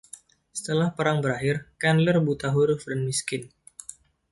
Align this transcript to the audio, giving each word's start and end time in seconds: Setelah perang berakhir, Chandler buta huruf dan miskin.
Setelah 0.57 0.89
perang 0.97 1.17
berakhir, 1.23 1.55
Chandler 1.79 2.17
buta 2.27 2.47
huruf 2.55 2.81
dan 2.89 2.99
miskin. 3.07 3.43